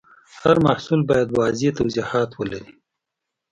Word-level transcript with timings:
هر 0.43 0.57
محصول 0.67 1.01
باید 1.09 1.29
واضح 1.37 1.69
توضیحات 1.77 2.29
ولري. 2.39 2.71